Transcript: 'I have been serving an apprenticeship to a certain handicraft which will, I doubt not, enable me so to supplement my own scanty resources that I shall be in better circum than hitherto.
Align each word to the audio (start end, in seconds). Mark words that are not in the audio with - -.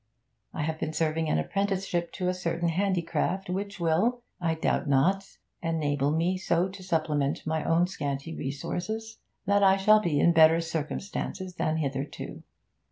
'I 0.55 0.63
have 0.63 0.79
been 0.79 0.93
serving 0.93 1.29
an 1.29 1.37
apprenticeship 1.37 2.11
to 2.13 2.27
a 2.27 2.33
certain 2.33 2.69
handicraft 2.69 3.51
which 3.51 3.79
will, 3.79 4.23
I 4.39 4.55
doubt 4.55 4.87
not, 4.89 5.37
enable 5.61 6.09
me 6.09 6.39
so 6.39 6.69
to 6.69 6.81
supplement 6.81 7.45
my 7.45 7.63
own 7.63 7.85
scanty 7.85 8.33
resources 8.33 9.19
that 9.45 9.61
I 9.61 9.77
shall 9.77 9.99
be 9.99 10.19
in 10.19 10.33
better 10.33 10.59
circum 10.59 10.97
than 11.53 11.77
hitherto. 11.77 12.41